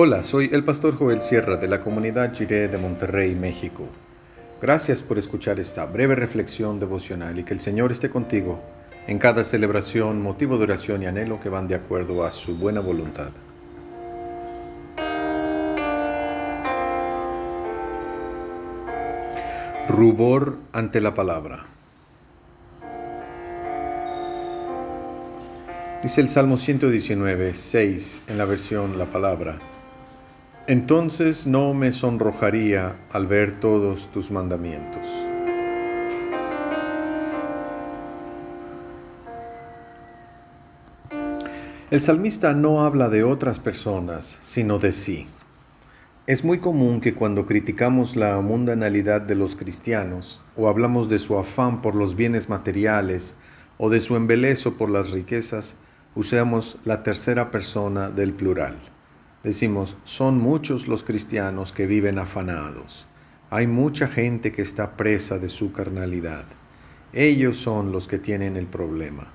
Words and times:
Hola, 0.00 0.22
soy 0.22 0.48
el 0.52 0.62
pastor 0.62 0.96
Joel 0.96 1.20
Sierra 1.20 1.56
de 1.56 1.66
la 1.66 1.80
comunidad 1.80 2.32
Jiré 2.32 2.68
de 2.68 2.78
Monterrey, 2.78 3.34
México. 3.34 3.82
Gracias 4.62 5.02
por 5.02 5.18
escuchar 5.18 5.58
esta 5.58 5.86
breve 5.86 6.14
reflexión 6.14 6.78
devocional 6.78 7.36
y 7.36 7.42
que 7.42 7.52
el 7.52 7.58
Señor 7.58 7.90
esté 7.90 8.08
contigo 8.08 8.60
en 9.08 9.18
cada 9.18 9.42
celebración, 9.42 10.22
motivo 10.22 10.56
de 10.56 10.62
oración 10.62 11.02
y 11.02 11.06
anhelo 11.06 11.40
que 11.40 11.48
van 11.48 11.66
de 11.66 11.74
acuerdo 11.74 12.24
a 12.24 12.30
su 12.30 12.56
buena 12.56 12.78
voluntad. 12.78 13.30
Rubor 19.88 20.58
ante 20.72 21.00
la 21.00 21.12
palabra. 21.12 21.66
Dice 26.04 26.20
el 26.20 26.28
Salmo 26.28 26.56
119, 26.56 27.52
6 27.52 28.22
en 28.28 28.38
la 28.38 28.44
versión 28.44 28.96
La 28.96 29.06
Palabra. 29.06 29.58
Entonces 30.68 31.46
no 31.46 31.72
me 31.72 31.92
sonrojaría 31.92 32.94
al 33.10 33.26
ver 33.26 33.58
todos 33.58 34.12
tus 34.12 34.30
mandamientos. 34.30 35.00
El 41.90 42.02
salmista 42.02 42.52
no 42.52 42.82
habla 42.82 43.08
de 43.08 43.24
otras 43.24 43.58
personas, 43.58 44.36
sino 44.42 44.78
de 44.78 44.92
sí. 44.92 45.26
Es 46.26 46.44
muy 46.44 46.58
común 46.58 47.00
que 47.00 47.14
cuando 47.14 47.46
criticamos 47.46 48.14
la 48.14 48.38
mundanalidad 48.42 49.22
de 49.22 49.36
los 49.36 49.56
cristianos, 49.56 50.42
o 50.54 50.68
hablamos 50.68 51.08
de 51.08 51.16
su 51.16 51.38
afán 51.38 51.80
por 51.80 51.94
los 51.94 52.14
bienes 52.14 52.50
materiales, 52.50 53.36
o 53.78 53.88
de 53.88 54.00
su 54.02 54.16
embelezo 54.16 54.74
por 54.74 54.90
las 54.90 55.12
riquezas, 55.12 55.76
usemos 56.14 56.76
la 56.84 57.02
tercera 57.02 57.50
persona 57.50 58.10
del 58.10 58.34
plural. 58.34 58.74
Decimos, 59.48 59.96
son 60.04 60.36
muchos 60.36 60.88
los 60.88 61.04
cristianos 61.04 61.72
que 61.72 61.86
viven 61.86 62.18
afanados. 62.18 63.06
Hay 63.48 63.66
mucha 63.66 64.06
gente 64.06 64.52
que 64.52 64.60
está 64.60 64.94
presa 64.94 65.38
de 65.38 65.48
su 65.48 65.72
carnalidad. 65.72 66.44
Ellos 67.14 67.56
son 67.56 67.90
los 67.90 68.08
que 68.08 68.18
tienen 68.18 68.58
el 68.58 68.66
problema. 68.66 69.32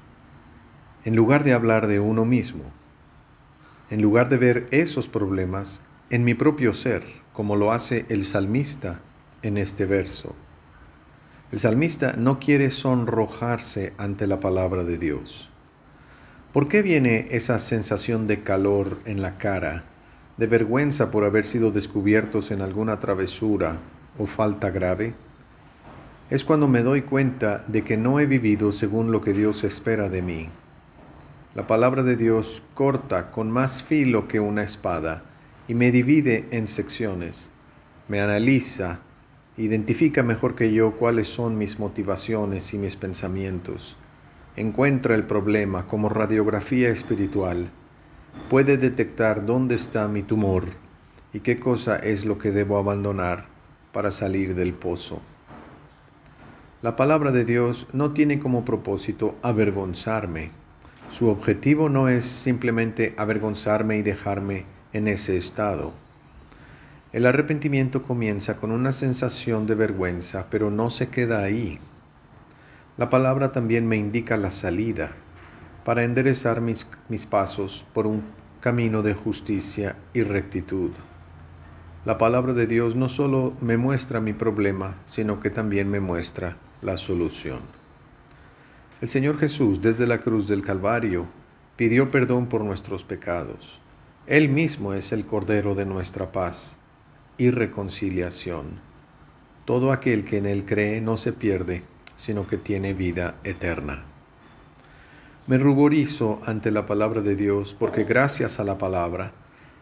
En 1.04 1.16
lugar 1.16 1.44
de 1.44 1.54
hablar 1.54 1.88
de 1.88 2.00
uno 2.00 2.26
mismo, 2.26 2.62
en 3.90 4.04
lugar 4.04 4.30
de 4.30 4.38
ver 4.38 4.68
esos 4.70 5.08
problemas 5.08 5.82
en 6.12 6.24
mi 6.24 6.36
propio 6.36 6.76
ser, 6.76 7.02
como 7.34 7.56
lo 7.56 7.72
hace 7.72 8.06
el 8.10 8.24
salmista 8.24 9.02
en 9.42 9.58
este 9.58 9.88
verso. 9.88 10.36
El 11.52 11.58
salmista 11.58 12.14
no 12.16 12.40
quiere 12.40 12.70
sonrojarse 12.70 13.94
ante 13.98 14.28
la 14.28 14.40
palabra 14.40 14.84
de 14.84 15.00
Dios. 15.00 15.50
¿Por 16.52 16.68
qué 16.68 16.84
viene 16.84 17.26
esa 17.32 17.58
sensación 17.58 18.28
de 18.28 18.44
calor 18.44 19.00
en 19.06 19.24
la 19.24 19.40
cara 19.40 19.86
de 20.38 20.48
vergüenza 20.48 21.12
por 21.12 21.26
haber 21.26 21.46
sido 21.46 21.72
descubiertos 21.72 22.52
en 22.52 22.62
alguna 22.62 23.00
travesura 23.00 23.78
o 24.18 24.26
falta 24.26 24.70
grave? 24.70 25.14
Es 26.30 26.44
cuando 26.44 26.68
me 26.68 26.82
doy 26.82 27.04
cuenta 27.04 27.64
de 27.68 27.84
que 27.84 27.98
no 27.98 28.20
he 28.20 28.26
vivido 28.26 28.72
según 28.72 29.12
lo 29.12 29.22
que 29.22 29.34
Dios 29.34 29.64
espera 29.64 30.10
de 30.10 30.22
mí. 30.22 30.50
La 31.54 31.68
palabra 31.68 32.02
de 32.02 32.16
Dios 32.16 32.64
corta 32.74 33.30
con 33.30 33.52
más 33.52 33.84
filo 33.84 34.28
que 34.28 34.40
una 34.40 34.64
espada 34.64 35.24
y 35.68 35.76
me 35.76 35.92
divide 35.92 36.48
en 36.52 36.68
secciones, 36.68 37.52
me 38.08 38.22
analiza, 38.22 39.00
identifica 39.58 40.24
mejor 40.24 40.56
que 40.56 40.74
yo 40.74 40.94
cuáles 40.94 41.28
son 41.28 41.58
mis 41.58 41.78
motivaciones 41.78 42.74
y 42.74 42.80
mis 42.80 42.96
pensamientos, 42.96 43.96
encuentra 44.56 45.14
el 45.14 45.26
problema 45.26 45.86
como 45.86 46.10
radiografía 46.10 46.90
espiritual 46.90 47.70
puede 48.50 48.78
detectar 48.78 49.46
dónde 49.46 49.76
está 49.76 50.08
mi 50.08 50.24
tumor 50.24 50.66
y 51.34 51.40
qué 51.40 51.60
cosa 51.60 51.96
es 51.96 52.26
lo 52.26 52.38
que 52.38 52.52
debo 52.52 52.78
abandonar 52.78 53.46
para 53.92 54.12
salir 54.12 54.56
del 54.56 54.74
pozo. 54.74 55.22
La 56.82 56.96
palabra 56.96 57.32
de 57.32 57.46
Dios 57.46 57.88
no 57.94 58.12
tiene 58.12 58.40
como 58.40 58.66
propósito 58.66 59.36
avergonzarme. 59.42 60.52
Su 61.10 61.30
objetivo 61.30 61.90
no 61.90 62.10
es 62.10 62.26
simplemente 62.26 63.14
avergonzarme 63.18 63.98
y 63.98 64.02
dejarme 64.02 64.66
en 64.92 65.08
ese 65.08 65.38
estado. 65.38 65.94
El 67.14 67.26
arrepentimiento 67.26 68.04
comienza 68.04 68.58
con 68.58 68.72
una 68.72 68.92
sensación 68.92 69.68
de 69.68 69.76
vergüenza, 69.76 70.48
pero 70.50 70.72
no 70.72 70.90
se 70.90 71.10
queda 71.10 71.44
ahí. 71.44 71.80
La 72.98 73.10
palabra 73.10 73.52
también 73.52 73.88
me 73.88 73.98
indica 73.98 74.36
la 74.36 74.52
salida, 74.52 75.12
para 75.84 76.04
enderezar 76.04 76.62
mis, 76.62 76.88
mis 77.10 77.26
pasos 77.26 77.86
por 77.94 78.08
un 78.08 78.24
camino 78.62 79.02
de 79.02 79.14
justicia 79.14 79.96
y 80.14 80.24
rectitud. 80.24 80.92
La 82.06 82.18
palabra 82.18 82.54
de 82.54 82.68
Dios 82.68 82.96
no 82.96 83.08
solo 83.08 83.54
me 83.62 83.78
muestra 83.78 84.20
mi 84.20 84.34
problema, 84.34 84.98
sino 85.06 85.40
que 85.40 85.50
también 85.50 85.90
me 85.90 86.00
muestra 86.00 86.58
la 86.82 86.98
solución. 86.98 87.60
El 89.02 89.10
Señor 89.10 89.38
Jesús 89.38 89.82
desde 89.82 90.08
la 90.08 90.20
cruz 90.20 90.48
del 90.48 90.62
Calvario 90.62 91.28
pidió 91.76 92.12
perdón 92.12 92.48
por 92.48 92.64
nuestros 92.64 93.04
pecados. 93.04 93.82
Él 94.28 94.48
mismo 94.48 94.94
es 94.94 95.12
el 95.12 95.26
Cordero 95.26 95.76
de 95.76 95.86
nuestra 95.86 96.32
paz 96.32 96.78
y 97.38 97.50
reconciliación. 97.50 98.80
Todo 99.66 99.92
aquel 99.92 100.24
que 100.24 100.38
en 100.38 100.46
Él 100.46 100.66
cree 100.66 101.02
no 101.02 101.18
se 101.18 101.34
pierde, 101.34 101.84
sino 102.16 102.48
que 102.48 102.58
tiene 102.58 102.94
vida 102.94 103.36
eterna. 103.44 104.06
Me 105.46 105.58
ruborizo 105.58 106.40
ante 106.46 106.72
la 106.72 106.86
palabra 106.86 107.20
de 107.20 107.36
Dios 107.36 107.76
porque 107.78 108.06
gracias 108.06 108.62
a 108.62 108.64
la 108.64 108.78
palabra 108.78 109.34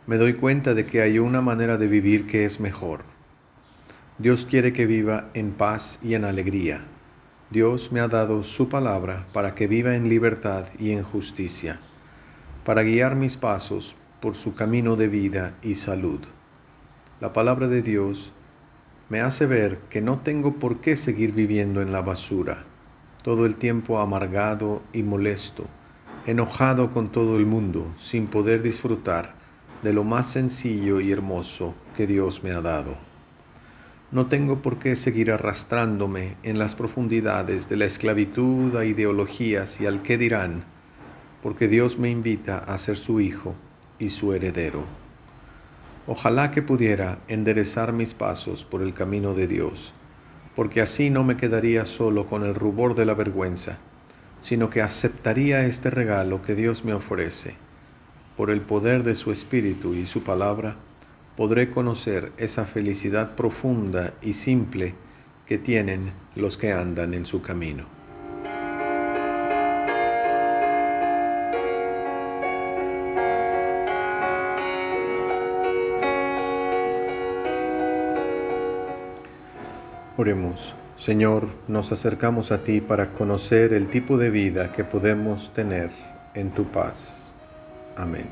me 0.07 0.17
doy 0.17 0.33
cuenta 0.33 0.73
de 0.73 0.87
que 0.87 1.03
hay 1.03 1.19
una 1.19 1.39
manera 1.41 1.77
de 1.77 1.87
vivir 1.87 2.25
que 2.25 2.45
es 2.45 2.59
mejor. 2.59 3.01
Dios 4.17 4.47
quiere 4.47 4.73
que 4.73 4.87
viva 4.87 5.29
en 5.35 5.51
paz 5.51 5.99
y 6.01 6.15
en 6.15 6.25
alegría. 6.25 6.81
Dios 7.51 7.91
me 7.91 7.99
ha 7.99 8.07
dado 8.07 8.43
su 8.43 8.69
palabra 8.69 9.27
para 9.33 9.53
que 9.53 9.67
viva 9.67 9.93
en 9.93 10.09
libertad 10.09 10.65
y 10.79 10.93
en 10.93 11.03
justicia, 11.03 11.79
para 12.65 12.81
guiar 12.81 13.15
mis 13.15 13.37
pasos 13.37 13.95
por 14.19 14.33
su 14.33 14.55
camino 14.55 14.95
de 14.95 15.09
vida 15.09 15.53
y 15.61 15.75
salud. 15.75 16.21
La 17.19 17.33
palabra 17.33 17.67
de 17.67 17.83
Dios 17.83 18.33
me 19.09 19.21
hace 19.21 19.45
ver 19.45 19.77
que 19.91 20.01
no 20.01 20.21
tengo 20.21 20.55
por 20.55 20.81
qué 20.81 20.95
seguir 20.95 21.33
viviendo 21.33 21.83
en 21.83 21.91
la 21.91 22.01
basura 22.01 22.65
todo 23.23 23.45
el 23.45 23.55
tiempo 23.55 23.99
amargado 23.99 24.81
y 24.93 25.03
molesto, 25.03 25.65
enojado 26.25 26.91
con 26.91 27.11
todo 27.11 27.37
el 27.37 27.45
mundo, 27.45 27.91
sin 27.97 28.25
poder 28.25 28.63
disfrutar 28.63 29.35
de 29.83 29.93
lo 29.93 30.03
más 30.03 30.27
sencillo 30.27 30.99
y 30.99 31.11
hermoso 31.11 31.75
que 31.95 32.07
Dios 32.07 32.43
me 32.43 32.51
ha 32.51 32.61
dado. 32.61 32.95
No 34.11 34.25
tengo 34.25 34.61
por 34.61 34.77
qué 34.79 34.95
seguir 34.95 35.31
arrastrándome 35.31 36.35
en 36.43 36.57
las 36.59 36.75
profundidades 36.75 37.69
de 37.69 37.77
la 37.77 37.85
esclavitud 37.85 38.75
a 38.75 38.85
ideologías 38.85 39.79
y 39.79 39.85
al 39.85 40.01
qué 40.01 40.17
dirán, 40.17 40.63
porque 41.43 41.67
Dios 41.67 41.99
me 41.99 42.09
invita 42.09 42.57
a 42.57 42.77
ser 42.77 42.97
su 42.97 43.21
hijo 43.21 43.55
y 43.99 44.09
su 44.09 44.33
heredero. 44.33 44.83
Ojalá 46.07 46.49
que 46.49 46.63
pudiera 46.63 47.19
enderezar 47.27 47.93
mis 47.93 48.15
pasos 48.15 48.65
por 48.65 48.81
el 48.81 48.93
camino 48.93 49.33
de 49.35 49.47
Dios 49.47 49.93
porque 50.55 50.81
así 50.81 51.09
no 51.09 51.23
me 51.23 51.37
quedaría 51.37 51.85
solo 51.85 52.25
con 52.25 52.43
el 52.43 52.55
rubor 52.55 52.95
de 52.95 53.05
la 53.05 53.13
vergüenza, 53.13 53.77
sino 54.39 54.69
que 54.69 54.81
aceptaría 54.81 55.65
este 55.65 55.89
regalo 55.89 56.41
que 56.41 56.55
Dios 56.55 56.83
me 56.83 56.93
ofrece. 56.93 57.55
Por 58.35 58.49
el 58.49 58.61
poder 58.61 59.03
de 59.03 59.15
su 59.15 59.31
Espíritu 59.31 59.93
y 59.93 60.05
su 60.05 60.23
palabra, 60.23 60.75
podré 61.37 61.69
conocer 61.69 62.31
esa 62.37 62.65
felicidad 62.65 63.35
profunda 63.35 64.13
y 64.21 64.33
simple 64.33 64.95
que 65.45 65.57
tienen 65.57 66.11
los 66.35 66.57
que 66.57 66.71
andan 66.71 67.13
en 67.13 67.25
su 67.25 67.41
camino. 67.41 68.00
Señor, 80.95 81.47
nos 81.67 81.91
acercamos 81.91 82.51
a 82.51 82.61
ti 82.61 82.79
para 82.79 83.11
conocer 83.11 83.73
el 83.73 83.87
tipo 83.87 84.17
de 84.17 84.29
vida 84.29 84.71
que 84.71 84.83
podemos 84.83 85.51
tener 85.51 85.89
en 86.35 86.51
tu 86.51 86.65
paz. 86.65 87.33
Amén. 87.95 88.27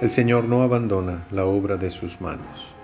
El 0.00 0.10
Señor 0.10 0.44
no 0.44 0.62
abandona 0.62 1.24
la 1.30 1.46
obra 1.46 1.76
de 1.76 1.90
sus 1.90 2.20
manos. 2.20 2.75